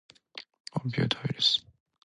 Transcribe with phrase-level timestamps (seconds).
[0.71, 1.63] コンピューターウイルス